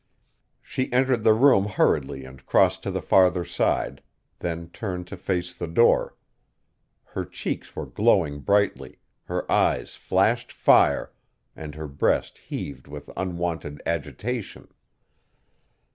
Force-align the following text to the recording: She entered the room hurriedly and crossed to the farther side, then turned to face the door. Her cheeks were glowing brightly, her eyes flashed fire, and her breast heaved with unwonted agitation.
She 0.63 0.91
entered 0.91 1.23
the 1.23 1.35
room 1.35 1.65
hurriedly 1.67 2.25
and 2.25 2.43
crossed 2.47 2.81
to 2.81 2.89
the 2.89 3.03
farther 3.03 3.45
side, 3.45 4.01
then 4.39 4.69
turned 4.71 5.05
to 5.09 5.15
face 5.15 5.53
the 5.53 5.67
door. 5.67 6.15
Her 7.03 7.23
cheeks 7.23 7.75
were 7.75 7.85
glowing 7.85 8.39
brightly, 8.39 8.97
her 9.25 9.45
eyes 9.51 9.93
flashed 9.93 10.51
fire, 10.51 11.11
and 11.55 11.75
her 11.75 11.87
breast 11.87 12.39
heaved 12.39 12.87
with 12.87 13.11
unwonted 13.15 13.79
agitation. 13.85 14.69